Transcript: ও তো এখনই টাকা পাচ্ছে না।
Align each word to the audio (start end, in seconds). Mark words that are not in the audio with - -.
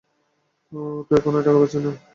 ও 0.71 0.79
তো 1.07 1.11
এখনই 1.17 1.43
টাকা 1.45 1.59
পাচ্ছে 1.61 1.79
না। 1.79 1.91